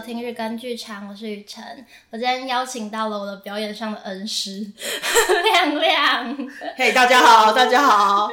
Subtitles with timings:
[0.00, 1.62] 听日更剧场，我是雨辰。
[2.10, 4.64] 我今天邀请到了我的表演上的恩师
[5.44, 6.36] 亮亮。
[6.76, 8.30] 嘿，hey, 大家好， 大家好。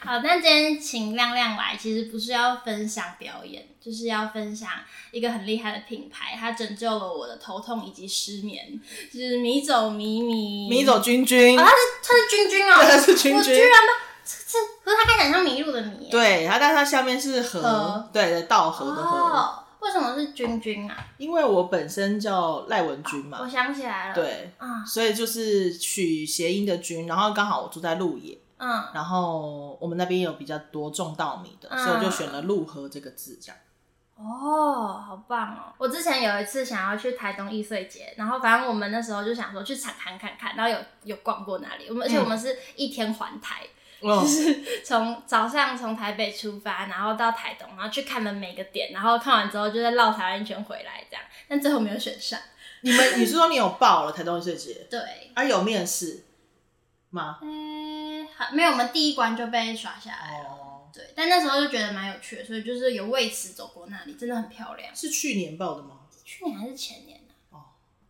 [0.00, 4.68] 好，那今天请亮亮来，其实不是要分享表演，就是要分享
[5.12, 8.80] 一个很厉害的品牌，它拯救了我的头痛以及失眠，
[9.12, 11.58] 就是米走米米，米走君君。
[11.58, 13.36] 啊、哦，他是他是君君哦， 他是君君。
[13.36, 13.92] 我居然吗？
[14.24, 16.08] 是，可是它看起来像迷路的迷。
[16.10, 19.18] 对，他但是他下面是河，河对，道河的河。
[19.18, 21.06] 哦，为什么是君君啊？
[21.16, 23.38] 因为我本身叫赖文君嘛。
[23.40, 24.14] 我想起来了。
[24.14, 33.56] 对，啊，所以就是取谐音的君，然后刚好我住在鹿野，嗯，然后我们那边有比较多种稻米的，嗯、所以我就选了鹿禾这个字，这样。
[34.16, 35.72] 哦，好棒哦！
[35.78, 43.66] 我之前有一次想要去台东易碎节，然后反正我们那时候就想说去产勘看看，然后有有逛过那里，我们而且我们是一天环台。
[44.02, 51.24] 嗯就是从早上从台北出发，然后到台东，然后去看了每个点，然后看完之后就再绕台湾一圈回来，这样。
[51.48, 52.38] 但最后没有选上。
[52.82, 54.86] 你们，你是说你有报了台东艺穗节？
[54.90, 55.00] 对。
[55.34, 56.24] 啊，有面试
[57.10, 57.38] 吗？
[57.42, 60.50] 嗯，好，没有，我们第一关就被刷下来了。
[60.50, 60.90] 哦。
[60.92, 64.94] 对，但那时候就觉得蛮有趣的，所以就是有为此走过那里，真的很漂亮。
[64.94, 66.00] 是去年报的吗？
[66.24, 67.20] 去年还是前年？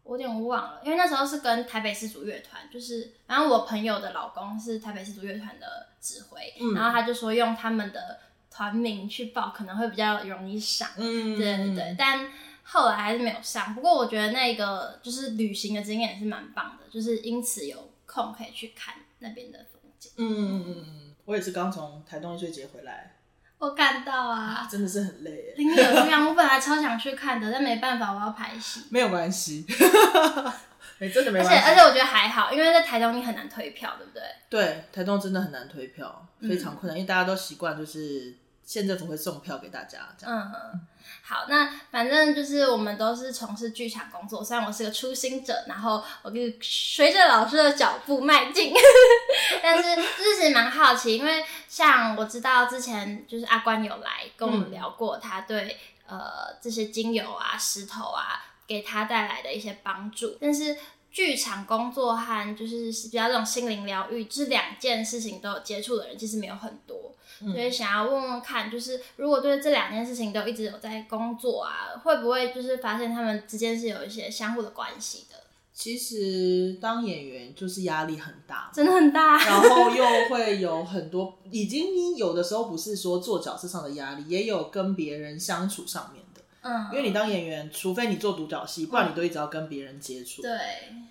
[0.06, 12.30] 我有点忘了，因为那时候是跟台北四组乐团，就是然后我朋友的老公是台北四组乐团的指挥，嗯、然后他就说用他们的团名去报可能会比较容易上，嗯，对对对，但
[12.62, 13.74] 后来还是没有上。
[13.74, 20.12] 不过我觉得那个就是旅行的经验也是蛮棒的，就是因此有空可以去看那边的风景。
[20.16, 23.15] 嗯嗯嗯嗯，我也是刚从台东艺术节回来。
[23.58, 25.54] 我看到啊，啊，真的是很累。
[25.56, 28.82] 林有阳，我本来超想去看的，但没办法，我要排戏。
[28.90, 29.64] 没有关系，
[30.98, 31.54] 哎、欸，真的没关系。
[31.54, 34.22] 而且而且我觉得还好，因为在台东你很难退票，对不对？
[34.50, 38.34] 对，台东真的很难退票，非常困难，嗯、因为大家都习惯就是
[38.66, 40.52] 县政府会送票给大家这样。
[40.54, 40.86] 嗯。
[41.22, 48.72] 好，那反正就是我们都是从事剧场工作，虽然我是个初心者，然后我就随着老师的脚步迈进，
[49.62, 55.78] 但是就是其实蛮好奇，因为像我知道之前就是阿关有来跟我们聊过，他对、
[56.08, 60.76] 嗯、呃这些精油啊、石头啊给他带来的一些帮助，但是
[61.16, 67.14] 剧场工作和就是比较这种心灵疗愈，这两件事情都有接触的人其实没有很多。
[67.38, 75.36] 所以想要问问看，就是如果对这两件事情都一直有在工作啊，会不会就是发现他们之间是有一些相互的关系的？
[75.72, 86.25] 其实当演员就是压力很大，真的很大，然后 又会有很多，已经有的时候不是说做角色上的压力，也有跟别人相处上面的。
[86.66, 90.42] 嗯，因为你当演员，除非你做独角戏，不然你都一直要跟别人接触。
[90.42, 90.50] 对。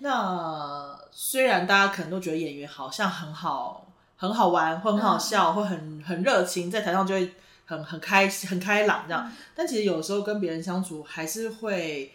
[0.00, 3.82] 那虽然大家可能都觉得演员好像很好。
[4.18, 7.32] 很好玩，或很好笑，嗯、会很很热情，在台上就会
[7.66, 9.28] 很很开心、很开朗这样。
[9.28, 12.10] 嗯、但其实有时候跟别人相处，还是会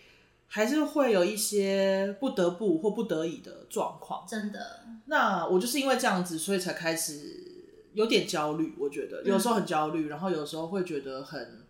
[0.48, 4.26] 还是会有一些不得不或不得已的状况。
[4.28, 4.80] 真的。
[5.06, 7.22] 那我就是因为这样子，所以才开始
[7.94, 8.74] 有点焦虑。
[8.80, 11.61] 我觉得有时候很焦虑，嗯、然后有时候会觉得很，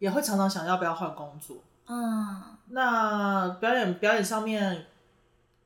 [0.00, 1.58] 也会常常想要不要换工作。
[1.86, 2.42] 嗯。
[2.70, 4.86] 那表演表演上面。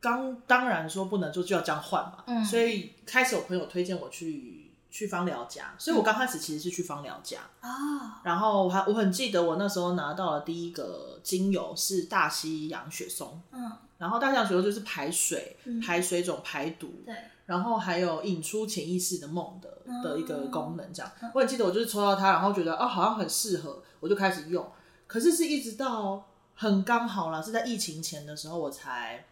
[0.00, 13.72] 刚当然说不能就就要这样换嘛，嗯，所以开始有朋友推荐我去去芳疗家，所以我刚开始其实是去芳疗家啊，嗯、然后我还我很记得我那时候拿到了第一个精油是大西洋雪松，嗯，
[14.04, 17.14] 然后大西洋雪松就是排水、嗯、排水肿、排毒，对，
[17.46, 24.70] 然后还有引出潜意识的梦的的一个功能，这样，嗯、我很记得我就是抽到它，然后觉得哦好像很适合，我就开始用，
[25.06, 29.24] 可是是一直到很刚好啦，是在疫情前的时候我才。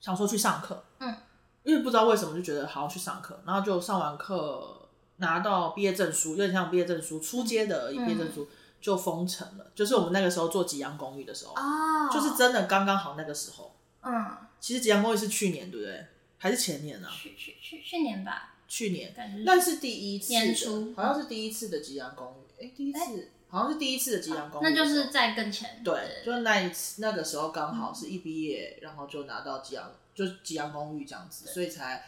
[0.00, 1.14] 想说去上课，嗯，
[1.62, 4.88] 因为不知道为什么就觉得好好去上课，然后就上完课
[5.18, 8.48] 拿到毕业证书，有点像毕业证书，初阶的毕业证书
[8.82, 9.64] 就封城了。
[9.64, 16.06] 嗯、就是我们那个时候做吉阳公寓的时候，哦，就是真的刚刚好那个时候，嗯，其实吉阳公寓是去年对不对？
[16.36, 17.14] 还是前年呢、啊？
[17.16, 19.14] 去去去去年吧，去年，
[19.46, 22.98] 那是第一次年初，好像是第一次的吉阳公寓，哎、欸，第一次。
[22.98, 25.82] 欸好像是第一次的吉阳公寓，那就是在更前。
[25.84, 32.02] 对，就那一次那个时候刚好是一毕业，嗯、然后就拿到吉阳，就吉阳公寓这样子，所以才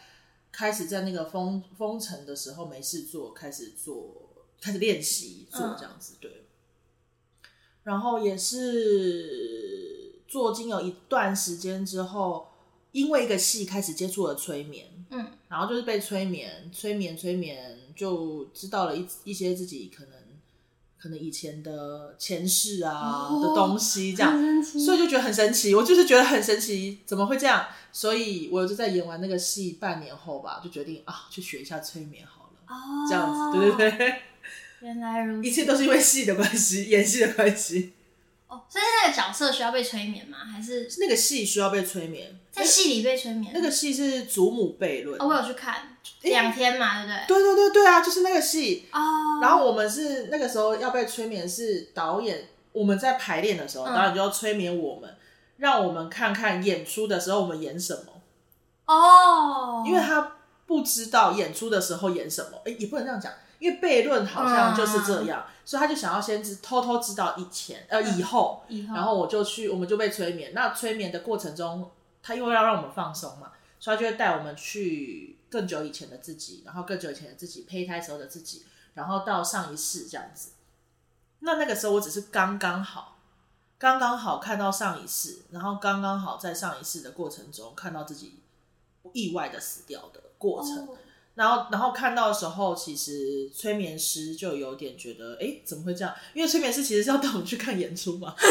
[0.51, 4.27] 开始在那个封封城的时候没事做，开始做，
[4.59, 6.44] 开始练习做这样子，嗯、对。
[7.85, 12.49] 然后也是做精油一段时间之后，
[12.91, 20.13] 因为一个戏开始接触了催眠，嗯，然后就是被催眠，催眠，催眠，就知道了一一些自己可能。
[20.97, 25.75] 可能以前的前世啊、哦、的东西这样，所以就觉得很神奇。
[25.75, 27.67] 我就是觉得很神奇，怎么会这样？
[27.91, 32.59] 所以我就在演完那个戏半年后吧，就决定啊，去学一下催眠好了。
[32.65, 34.21] 哦，这样子，对对对。
[34.85, 37.93] 原来如此，一切都是因为戏的关系，演戏的关系。
[38.47, 40.37] 哦，所以那个角色需要被催眠吗？
[40.37, 42.37] 还是那个戏需要被催眠？
[42.51, 43.51] 在戏里被催眠？
[43.51, 45.19] 那个戏是祖母悖论。
[45.19, 47.41] 哦，我有去看两天嘛，对不对？
[47.41, 49.39] 对对对对啊，就是那个戏哦。
[49.41, 55.15] 然后我们是那个时候要被催眠，是导演我们在排练的时候，导演就要催眠我们，
[55.57, 58.21] 让我们看看演出的时候我们演什么。
[58.85, 60.33] 哦，因为他
[60.67, 63.33] 不知道演出的时候演什么，哎，也不能这样讲。
[63.65, 70.53] 因为悖论好像就是这样，嗯、所以他就想要先知偷偷知道以前呃以后，以后然后我就去，我们就被催眠。
[70.53, 71.89] 那催眠的过程中，
[72.21, 78.63] 他因为要让我们放松嘛，所以他就会带我们去更久以前的自己，然后更久以前的自己，胚胎时候的自己，
[78.93, 80.51] 然后到上一世这样子。
[81.39, 83.17] 那那个时候我只是刚刚好，
[83.79, 88.41] 刚刚好看到上一世，然后刚刚好在上一世的过程中看到自己
[89.13, 90.85] 意外的死掉的过程。
[90.85, 90.97] 哦
[91.35, 96.15] 然后，然后看到的时候，其实催眠师就有点觉得，哎，怎么会这样？
[96.33, 98.33] 因为催眠师其实是要带我们去看演出嘛，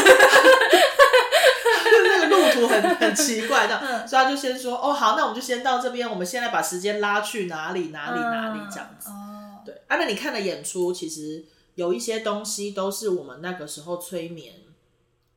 [2.03, 9.09] 那个路途很很奇怪的，嗯、所以他就先说，哦，好，那我们就先到这边，我们现在把时间拉去哪里哪里哪里这样子。
[9.09, 11.43] 哦、对，啊，那你看的演出，其实
[11.73, 14.53] 有一些东西都是我们那个时候催眠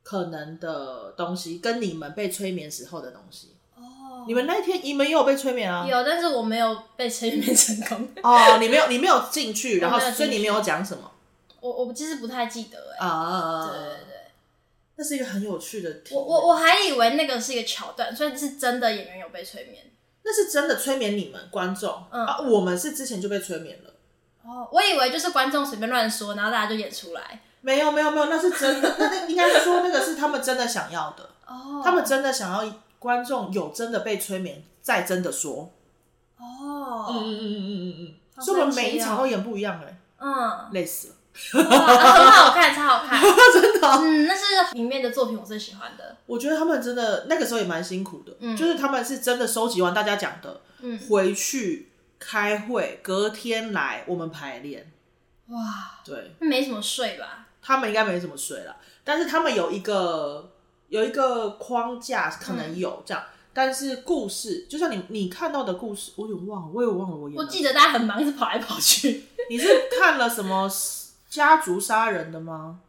[0.03, 3.55] 可能的东西，跟你们被催眠时候的东西。
[4.29, 5.83] 你们那天你们也有被催眠啊？
[5.89, 8.07] 有，但是我没有被催眠成功。
[8.21, 11.09] 哦，你没有，你没有进去，然后所以你没有讲什么。
[11.59, 13.07] 我我其实不太记得哎。
[13.07, 14.17] 啊，对对对，
[14.97, 16.01] 那是一个很有趣的。
[16.11, 19.83] 我我我还以为那个是一个桥段，所以是真的演员有被催眠。
[20.21, 23.91] 那是真的催眠你们观众，嗯，我们是之前就被催眠了。
[24.43, 27.41] 哦，我以为就是观众随便乱说，然后大家就演出来。
[27.61, 28.95] 没有没有没有，那是真的。
[28.99, 31.27] 那那应该说那个是他们真的想要的。
[31.47, 32.71] 哦，他们真的想要。
[32.99, 35.71] 观众有真的被催眠，再真的说，
[36.37, 37.95] 哦，嗯嗯嗯嗯嗯
[38.37, 43.21] 嗯，所以我们每一场都演不一样哎，嗯，累死了，很好看，超好看，
[43.53, 46.17] 真的，嗯，那是里面的作品我最喜欢的。
[46.25, 54.91] 我觉得他们真的那个时候也蛮辛苦的，嗯，就是他们是真的收集完大家讲的，嗯，回去开会，隔天来我们排练，
[55.47, 57.47] 哇，对，没什么睡吧？
[57.61, 58.75] 他们应该没什么睡了，
[59.05, 60.51] 但是他们有一个。
[60.89, 67.37] 有一个框架可能有这样，嗯、但是故事就像你你看到的故事，我有点忘了，我也忘了我演。
[67.37, 69.25] 我记得大家很忙，是跑来跑去。
[69.49, 69.67] 你是
[69.99, 70.69] 看了什么
[71.29, 72.79] 家族杀人的吗？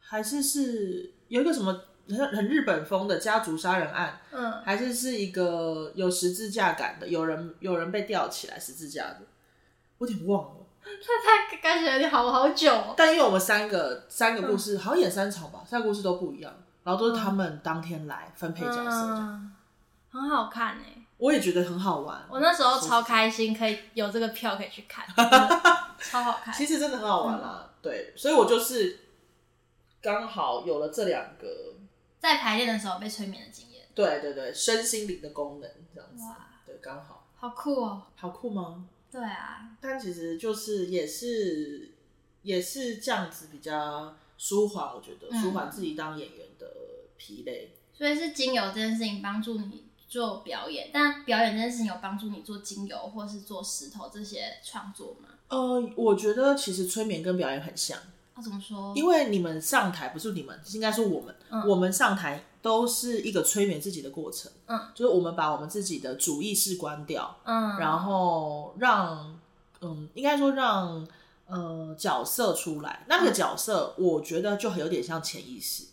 [0.00, 4.20] 还是是有一个什么很很日本风的家族杀人案？
[4.32, 9.20] 嗯，还是是一个有十字架感的，有人有人被吊起来十字架的，
[9.98, 10.56] 我有点忘了。
[10.82, 12.94] 他太感觉有点好好久，哦。
[12.96, 16.52] 但因为我们三个三个故事，嗯、好像演三场吧，三个故事都不一样。
[16.86, 19.52] 然后都是他们当天来分配角色，嗯，
[20.08, 22.24] 很好看哎，我也觉得很好玩。
[22.30, 25.04] 我那时候超开心，可以有这个票可以去看，
[25.98, 26.54] 超好看。
[26.54, 29.00] 其实真的很好玩啦，嗯、对，所以我就是
[30.00, 31.74] 刚好有了这两个
[32.20, 33.82] 在排练的时候被催眠的经验。
[33.92, 37.26] 对对对，身心灵的功能这样子，哇对，刚好。
[37.34, 38.02] 好酷哦！
[38.14, 38.84] 好酷吗？
[39.10, 41.90] 对啊，但其实就是也是
[42.42, 46.46] 也是这样子比较舒缓，我觉得舒缓自己当演员。
[46.58, 46.66] 的
[47.18, 55.28] 疲累，所以是精油这件事情帮助你做表演，但表演这件事情有帮助你做精油或是做石头这些创作吗？
[55.48, 57.98] 呃，我觉得其实催眠跟表演很像。
[58.32, 58.94] 啊，怎么说？
[58.96, 64.50] 因为你们上台不是你们，应该说我们，嗯、我们上台都是一个催眠自己的过程。
[64.66, 69.38] 嗯，就是我们把我们自己的主意识关掉，嗯，然后让，
[69.82, 71.06] 嗯，应该说让
[71.46, 75.84] 呃角色出来，那个角色我觉得就很有点像潜意识。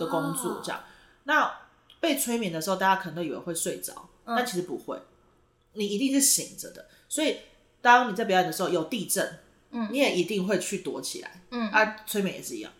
[0.00, 0.82] 的工作这样，
[1.22, 1.48] 那
[2.00, 5.00] 被催眠的时候，大家可能都以为会睡着，嗯、但其实不会，
[5.74, 6.88] 你一定是醒着的。
[7.08, 7.36] 所以
[7.80, 9.38] 当你在表演的时候有地震，
[9.70, 12.72] 嗯，你也一定会去躲起来，嗯，啊，催眠也是一样，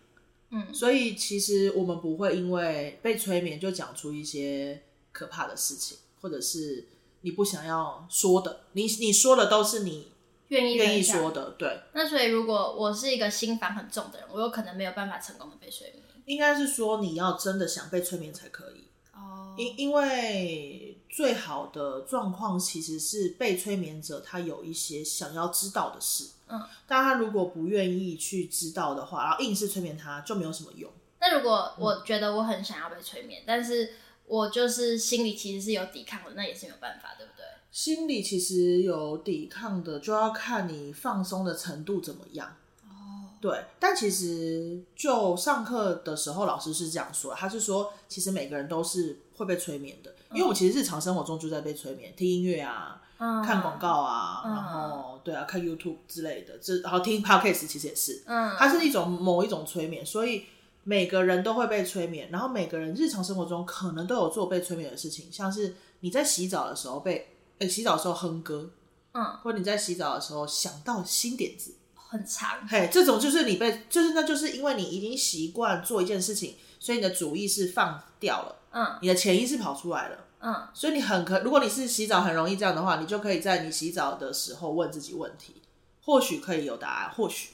[0.50, 4.82] 嗯，所以其实我们不会因为被催眠就讲出一些
[5.12, 6.88] 可怕的事情，或者是
[7.20, 10.10] 你不想要说的，你你说的都是你
[10.48, 11.80] 愿意愿意说的，对。
[11.92, 16.02] 那所以如果我是一个心烦很重的人，我有可能没有办法成功的被催眠。
[16.26, 30.90] 应该是说你要真的想被催眠才可以哦，因因为最好的状况其实是被催眠者他有一些想要知道的事，嗯，但他如果不愿意去知道的话，然后硬是催眠他就没有什么用。
[31.20, 33.94] 那如果我觉得我很想要被催眠，嗯，但是
[34.26, 37.44] 我就是心里其实是有抵抗的，那也是没有办法，对不对？
[37.76, 42.56] 心理其实有抵抗的，就要看你放松的程度怎么样。
[42.88, 43.28] 哦。
[43.38, 60.44] 对，但其实就上课的时候，老师是这样说，他是说，其实每个人都是会被催眠的，因为我其实日常生活中就在被催眠，听音乐啊，嗯、看广告啊，嗯、然后对啊，看 YouTube 之类的，这然后听 Podcast 其实也是，嗯，它是一种某一种催眠，所以
[60.84, 68.70] 每个人都会被催眠，然后每个人日常生活中可能都有做被催眠的事情，像是你在洗澡的时候被，诶，洗澡的时候哼歌，
[69.12, 85.62] 嗯，或者你在洗澡的时候想到新点子，很长，嘿，这种就是你被，就是那就是因为你已经习惯做一件事情，所以你的主意是放掉了，嗯，你的潜意识跑出来了，嗯，所以你很可，如果你是洗澡很容易这样的话，你就可以在你洗澡的时候问自己问题，
[86.02, 87.50] 或许可以有答案，或许。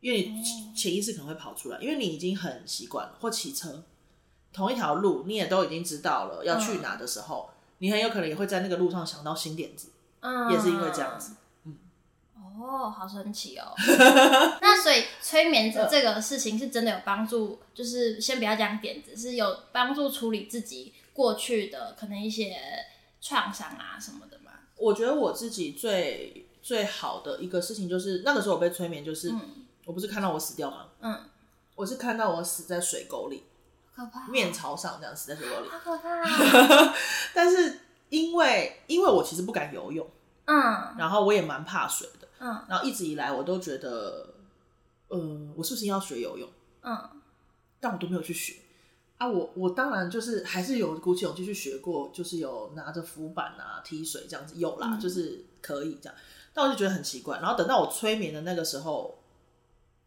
[0.00, 0.42] 因为你
[0.74, 3.18] 潜意识可能会跑出来，因为你已经很习惯了。
[3.20, 3.84] 或骑车，
[4.50, 11.32] 同一条路你也都已经知道了要去哪的时候，嗯、你很有可能也会在那个路上想到新点子，嗯，也是因为这样子。
[11.64, 11.76] 嗯，
[12.36, 13.74] 哦，好神奇哦。
[14.62, 22.56] 那所以催眠这这个事情是真的有帮助，就是先不要讲点子，是有帮助处理自己过去的可能一些
[23.20, 24.52] 创伤啊什么的嘛？
[24.76, 29.30] 我觉得我自己最最好的一个事情就是那个时候我被催眠，就是。
[29.30, 29.40] 嗯
[29.86, 30.86] 我不是看到我死掉吗？
[31.00, 31.18] 嗯，
[31.74, 33.42] 我是看到我死在水沟里，
[34.04, 36.22] 可怕，面朝上这样死在水沟里，好可怕。
[37.34, 40.08] 但是因为因为我其实不敢游泳，
[40.46, 44.34] 嗯，然后我也蛮怕水的，嗯，然后一直以来我都觉得，
[45.10, 46.48] 嗯，我是不是要学游泳？
[46.82, 47.10] 嗯，
[47.78, 48.56] 但我都没有去学
[49.18, 49.28] 啊。
[49.28, 56.18] 我我当然就是还是有鼓起勇气去学过，就是有拿着浮板啊踢水这样子有啦，就是可以这样。
[56.52, 57.38] 但我就觉得很奇怪。
[57.38, 59.16] 然后等到我催眠的那个时候。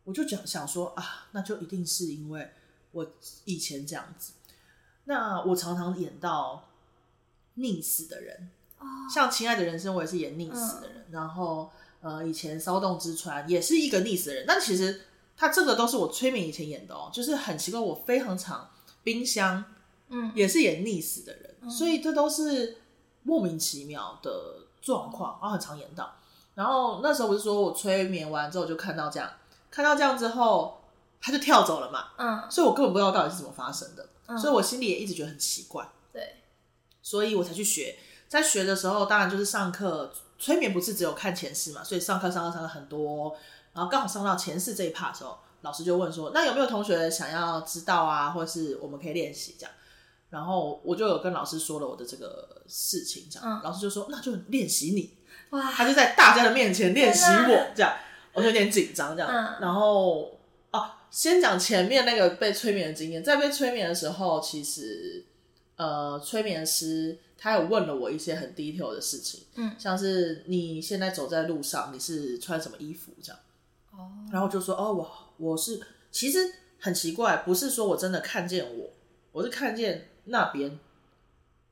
[0.06, 2.52] 我就讲想说啊，那就一定是因为
[2.94, 3.06] 我
[3.44, 4.32] 以前这样子。
[5.04, 6.70] 那我常常演到
[7.58, 11.00] 溺死的人，哦、像《亲爱的人生》，我也是演溺死的人。
[11.00, 11.70] 嗯、然后
[12.00, 14.46] 呃，以前《骚动之川》也是一个溺死的人。
[14.48, 15.02] 但其实
[15.36, 18.70] 他这个都是我催眠以前演的哦，就是很奇怪，我非常常
[19.04, 19.64] 冰箱，
[20.08, 22.78] 嗯，也是演溺死的人，嗯、所以这都是
[23.24, 26.14] 莫名其妙的状况，然后很常演到。
[26.56, 29.30] 然后那时候不是说我催眠完之后就看到这样。
[29.72, 30.83] 看到这样之后，
[31.24, 32.10] 他就跳走了嘛。
[32.18, 35.90] 嗯，所以我根本不知道到底是怎么发生的，嗯、所以我心里也一直觉得很奇怪。
[36.12, 36.42] 对，
[37.02, 37.98] 所以我才去学。
[38.28, 43.34] 在学的时候，当然就是上课，催眠不是只有看前世嘛，所以上课上课上了很多。
[43.74, 49.72] 然后刚好上到前世这一 part 的时候，老师就问说：“那有没有同学想要知道啊，或者是我们可以练习这样？”
[50.30, 55.16] 然后我就有跟老师说了我的这个事情，这样，嗯、老师就说：“那就练习你。”
[55.52, 57.94] 哇，他就在大家的面前练习我这样。
[58.34, 60.40] 我就有点紧张，这样，嗯、然后
[60.74, 63.24] 哦，先讲前面那个被催眠的经验。
[63.24, 65.24] 在被催眠的时候，其实
[65.76, 73.40] 呃，催眠师他有问了我一些很 detail 的事情，嗯，像是你现在走在路上，你是穿什么衣服这样，
[73.92, 75.80] 哦，然后就说哦，我我是
[76.12, 76.40] 其实
[76.80, 78.90] 很奇怪，不是说我真的看见我，
[79.32, 80.80] 我是看见那边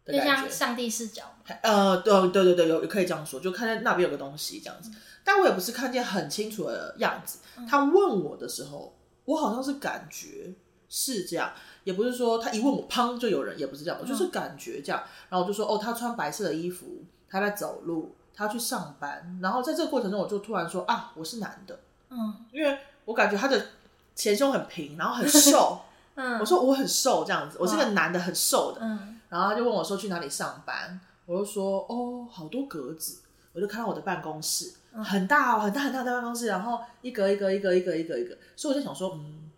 [0.06, 4.92] 就像上帝视角，呃，对对对对，有可以这样说，就看见那边有个东西这样子。
[4.92, 7.40] 嗯但我也不是看见很清楚的样子。
[7.70, 8.94] 他问我的时候，
[9.26, 10.54] 我好像是感觉
[10.90, 11.52] 是这样，
[11.84, 15.02] 也不是说他一问我，砰就有人，也不是这样，我就是感觉这样。
[15.30, 16.86] 然后我就说，哦，他穿白色的衣服，
[17.30, 19.40] 他在走路，他去上班。
[19.42, 23.68] 然后在这个过程中，我就突然说，啊，我是男的，嗯，因为我感觉他的
[24.16, 25.82] 前胸很平，然后很瘦，
[26.16, 29.20] 嗯，我说我很瘦这样子，我是个男的，很瘦的，嗯。
[29.30, 33.20] 然后他就问我说去哪里上班，我就说，哦，好多格子，
[33.54, 34.74] 我就看到我的办公室。
[34.92, 39.50] 很大哦，很大很大的办公室，然后一格一格一格一格一格一格，所以我就想说，嗯，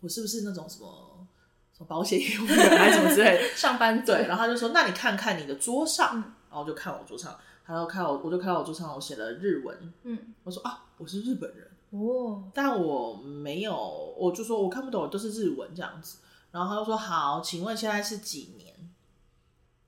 [0.00, 1.26] 我是不是那种什么
[1.72, 4.06] 什么保险业务员还是什么之类的上班族？
[4.12, 16.18] 对，然后他就说，那你看看你的桌上，嗯、然后就看我桌上，他就看我，我就看到我桌上我写了日文，嗯，我说啊，我是日本人哦，但我没有，我就说我看不懂，都是日文这样子，
[16.52, 18.74] 然后他就说好，请问现在是几年？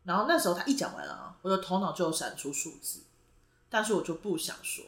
[0.05, 3.01] 然后那时候他一讲完啊，我的头脑就闪出数字。
[3.77, 4.83] 但是我就不想说，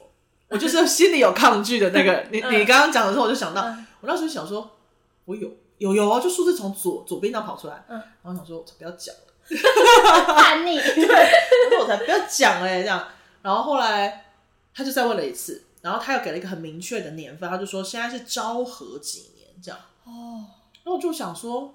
[0.49, 2.25] 我就是 心里有抗拒的那个。
[2.30, 3.62] 你你刚刚讲的时候，我就想到，
[4.00, 4.78] 我当时想说，
[5.26, 13.09] 我有有有啊，就数字从左左边那跑出来，嗯，然后想说，不要讲了，叛逆，对，我说我才不要讲哎，这样。
[13.42, 14.33] 然后后来
[14.75, 19.78] 他就再问了一次，然后他又给了一个很明确的年份，他就说现在是昭和几年这样。
[20.04, 20.47] 哦，
[20.87, 21.75] 那我就想说，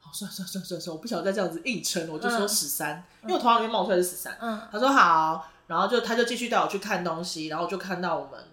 [0.00, 4.36] 好，算算算算算，我不想再这样子硬撑，我就说十三，因为我头脑里面冒出来是十三。
[4.40, 5.48] 嗯，他说好。
[5.70, 8.44] 然后就他就继续带我去看东西，然后就看到我们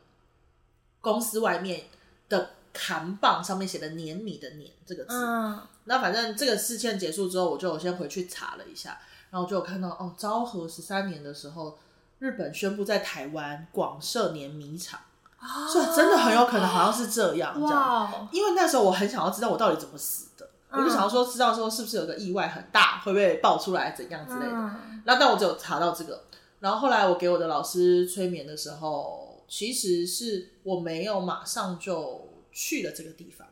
[1.02, 1.86] 公司外面
[2.30, 5.16] 的扛棒上面写的“碾米”的“碾”这个字。
[5.16, 5.60] 嗯。
[5.86, 9.00] 那反正这个事件结束之后，我就先回去查了一下，
[9.32, 11.80] 然后就有看到哦，昭和十三年的时候，
[12.20, 15.00] 日本宣布在台湾广设碾米厂，
[15.40, 17.60] 哦、所以真的很有可能好像是这样。
[17.60, 17.68] 哇！
[17.68, 24.52] 这样，因为那时候我很想要知道我到底怎么死的，嗯、我就想要说知道说是不是有个意外很大，会不会爆出来怎样之类的。
[24.54, 26.27] 嗯、那但我只有查到这个。
[26.60, 33.48] 然后后来我给我的老师催眠的时候，其实是我没有马上就去了这个地方，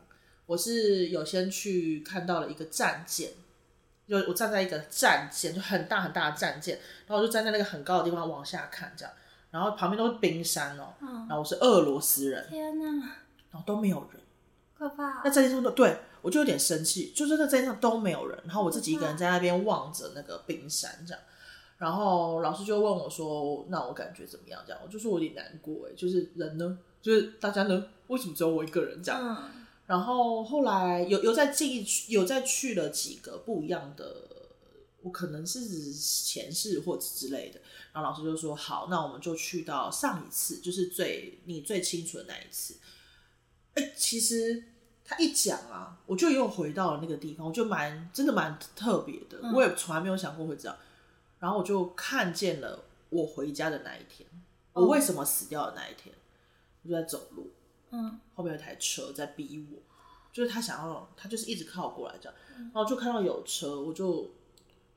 [0.46, 3.30] 我是有先去看到了一个战舰，
[4.08, 9.12] 就我站在一个战舰，就很大很大的战舰，然后我就站在那个很高的地方往下看，这样，
[9.50, 12.84] 然后旁边都是冰山哦，嗯、然后我是俄罗斯人，天哪，
[13.50, 14.20] 然后都没有人，
[14.76, 15.22] 可怕。
[15.24, 21.22] 那战舰上都对我就有点生气，就是那战舰上都没有人，然后我自己一个人在那边望着那个冰山这样，
[21.78, 29.22] 然后老师就问我说：“那我感觉怎么样？”这样，我就说我有点难过，哎，就是人呢，就是大家呢，为什么只有我一个人这样？
[29.22, 34.16] 嗯然后后来有有再进有再去了几个不一样的，
[35.02, 37.60] 我可能是前世或者之类的。
[37.92, 42.74] 然后老师就说：“好，那我们就去到上一次，就是最你最清楚的那一次。”
[43.74, 44.60] 哎，其实
[45.04, 50.76] 他一讲啊，我就又回到了那个地方，我就蛮真的蛮特别的，我也从来没有想过会这样。
[51.38, 54.28] 然后我就看见了我回家的那一天，
[54.72, 56.14] 我为什么死掉的那一天，
[56.82, 57.52] 我就在走路。
[57.90, 59.78] 嗯，后面有台车在逼我，
[60.32, 64.08] 就是他想要，他就是一直靠过来这样，然后就看到有车，我就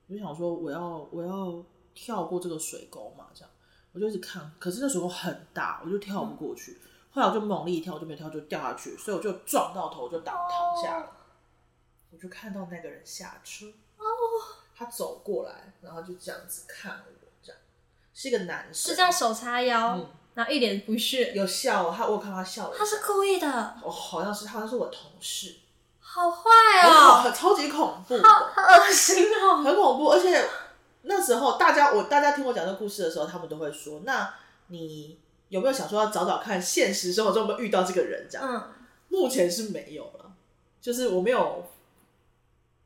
[0.08, 3.50] 我就想说我要我要跳过这个水沟嘛，这样
[3.92, 11.12] 我就一直看，可是那水沟很大，我就跳不过去，嗯、后来我就猛力一跳，我就没跳就掉下去，所以我就撞到头就倒躺下了，哦、
[12.12, 13.72] 我就看到那个人下车，哦，
[14.80, 17.62] 他走过来，然后就这样子看我，这样
[18.14, 19.98] 是一个男生，是这样手叉腰。
[19.98, 25.58] 嗯然后一脸不屑，有笑，他我看他笑了，他是故意的，哦，好像是他，是我同事，
[26.00, 26.50] 好坏
[26.88, 30.48] 哦，很超级恐怖，好恶心哦，很恐怖，而且
[31.02, 34.34] 那时候大家我大家听我讲这个故事的时候，他们都会说，那
[34.68, 35.20] 你
[35.50, 38.26] 有没有想说要找找看现实生活中有没有遇到这个人？
[38.30, 38.74] 这样，嗯，
[39.10, 40.32] 目前是没有了，
[40.80, 41.70] 就是我没有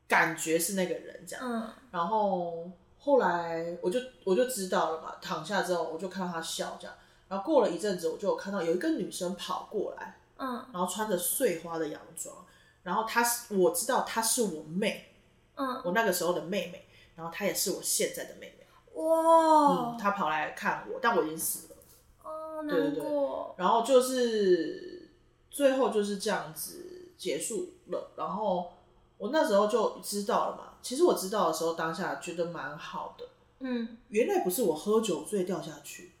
[0.08, 6.96] 感觉是那个人这样，嗯，然后后来我就我就知道了嘛，躺下之后我就看到他笑这样。
[7.28, 12.34] 然后过了一阵子，我就有看到有一个女生跑过来，嗯，然后穿着碎花的洋装，
[12.82, 15.14] 然后她是我知道她是我妹，
[15.54, 21.76] 嗯，我那个时候的妹妹，然后她也是我现在的妹妹，哇，嗯，她跑来看我，但我已经死了，
[22.24, 22.76] 哦，难过。
[22.76, 25.08] 对对对，然后就是
[25.48, 28.72] 最后就是这样子结束了，然后
[29.18, 33.28] 我那时候就知道了嘛，其实我知道的时候当下觉得蛮好的，
[33.60, 36.12] 嗯，原来不是我喝酒醉掉下去。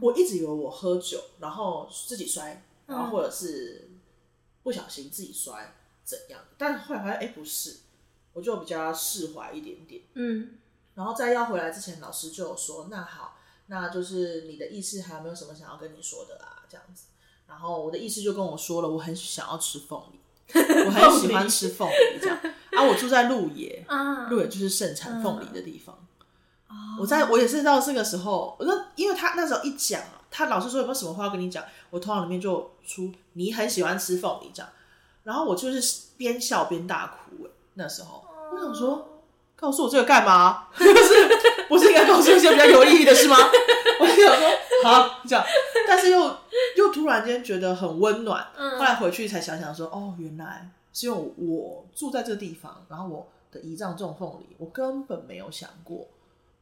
[0.00, 3.90] 我一直以为我喝酒，然后自己摔，然后或者是
[4.62, 7.80] 不小心自己摔怎样，嗯、但后来发现哎不是，
[8.32, 10.02] 我就比较释怀一点点。
[10.14, 10.56] 嗯，
[10.94, 16.64] 然后在要回来之前，老师就有说，那好，那就是你的意识还有没有什么想要跟你说的啊？
[16.68, 17.06] 这样子，
[17.46, 20.19] 然后我的意识就跟我说了，我很想要吃凤梨，
[20.86, 22.38] 我很喜欢吃凤梨这样。
[22.72, 23.84] 啊，我住在鹿野，
[24.30, 25.96] 鹿野就是盛产凤梨的地方。
[26.98, 34.70] 我在我也是到这个时候，我说，因为他那时候一讲，他老是说有没有什么话要跟你讲，我头脑里面就出你很喜欢吃凤梨这样，
[35.24, 37.48] 然后我就是边笑边大哭。
[37.74, 39.22] 那时候我想说，
[39.56, 40.66] 告诉我这个干嘛？
[40.76, 40.94] 不是
[41.68, 43.36] 不是应该告诉一些比较有意义的事吗？
[44.00, 44.48] 我就想说
[44.84, 45.44] 好这样，
[45.86, 46.36] 但是又又
[46.92, 48.46] 突然间觉得很温暖。
[48.54, 56.08] 后来回去才想想说，哦，原来是因为我住在这个地方，然后我的姨丈种凤梨，我根本没有想过。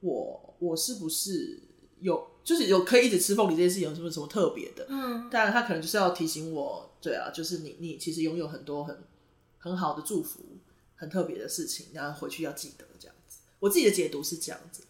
[0.01, 1.59] 我我是不是
[2.01, 4.87] 有就是有可以一直吃凤梨这件事情有什么什么特别的？
[4.89, 8.97] 嗯，当然他可能就是要提醒我，对啊，就是你你其实拥有很多很
[9.59, 10.41] 很好的祝福，
[10.95, 13.41] 很特别的事情，然后回去要记得这样子。
[13.59, 14.85] 我自己的解读是这样子，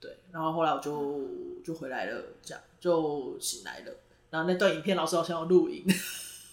[0.00, 0.18] 对。
[0.32, 1.28] 然后后来我就
[1.64, 3.92] 就回来了，这样就醒来了。
[4.30, 5.84] 然后那段影片老师好像要录影，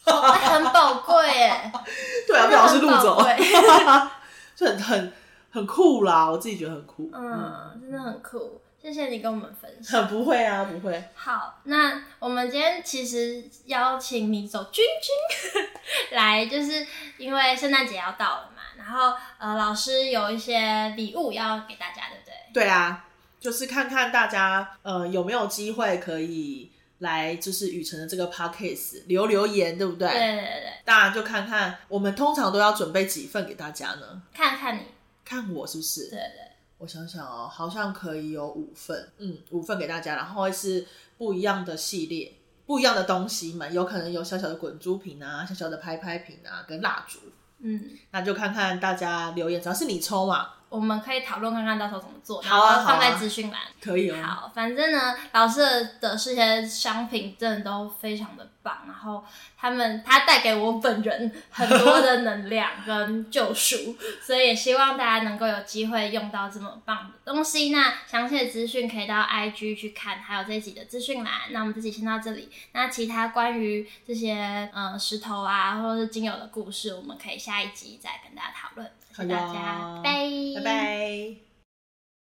[0.06, 1.72] 很宝贵耶。
[2.28, 3.24] 对啊，被老师录走，
[4.56, 5.14] 就很很。
[5.50, 7.10] 很酷啦，我自己觉得很酷。
[7.12, 10.02] 嗯，真的很酷，谢谢你跟我们分享。
[10.02, 11.04] 很 不会啊，不会。
[11.16, 15.64] 好，那我们今天其实邀请你走君君
[16.16, 16.86] 来，就是
[17.18, 22.34] 因为圣诞节要到了嘛，然后呃，老师有一些礼物要给大家，对不对？
[22.54, 23.06] 对啊，
[23.40, 30.08] 就是看看大家呃有没有机会可以来，就是雨辰的这个 podcast 留留言，对不对？
[30.10, 30.74] 对对对。
[30.86, 34.22] 当然就看看我们通常都要准备几份给大家呢？
[34.34, 34.82] 看看你。
[35.24, 36.10] 看我是不是？
[36.10, 40.86] 对对，我想想哦，好像可以有五份，嗯，五份给大家，然后会是
[41.18, 42.34] 不一样的系列，
[42.66, 47.20] 不一样的东西嘛，有可能有小小的滚珠瓶啊，小小的拍拍瓶啊，跟蜡烛，
[47.60, 54.18] 嗯，那就看看大家留言，只要是你抽嘛，我们可以讨论看看到时候怎么做，好啊，放在资讯栏，可以哦。
[54.22, 55.62] 好，反正呢，老师
[56.02, 58.80] 的这些商品真的都非常的棒。
[58.86, 59.24] 然后
[59.58, 67.70] 他们他带给我本人很多的能量跟救赎，所以也希望大家能够有机会用到这么棒的东西。
[67.70, 71.34] 那详细的资讯可以到 IG 去看，还有这一集的资讯栏。
[71.52, 78.92] 那我们这集先到这里，那其他关于这些嗯石头啊或者是精油的故事，我们可以下一集再跟大家讨论。
[79.16, 80.14] 谢谢大家，拜
[80.56, 80.62] 拜。
[80.62, 81.47] 拜拜。